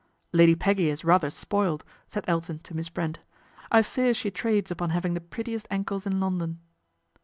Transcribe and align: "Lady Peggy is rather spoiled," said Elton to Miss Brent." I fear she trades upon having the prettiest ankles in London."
"Lady 0.33 0.55
Peggy 0.55 0.89
is 0.89 1.05
rather 1.05 1.29
spoiled," 1.29 1.83
said 2.07 2.25
Elton 2.27 2.57
to 2.63 2.75
Miss 2.75 2.89
Brent." 2.89 3.19
I 3.71 3.83
fear 3.83 4.15
she 4.15 4.31
trades 4.31 4.71
upon 4.71 4.89
having 4.89 5.13
the 5.13 5.21
prettiest 5.21 5.67
ankles 5.69 6.07
in 6.07 6.19
London." 6.19 6.59